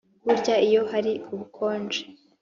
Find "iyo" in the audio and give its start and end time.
0.67-0.81